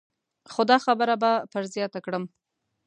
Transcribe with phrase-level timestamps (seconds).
[0.53, 2.23] خو دا خبره به پر زیاته کړم.